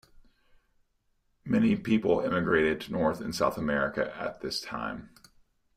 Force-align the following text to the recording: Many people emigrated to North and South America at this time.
Many 1.45 1.75
people 1.75 2.21
emigrated 2.23 2.81
to 2.81 2.91
North 2.91 3.21
and 3.21 3.35
South 3.35 3.55
America 3.55 4.11
at 4.17 4.41
this 4.41 4.59
time. 4.59 5.11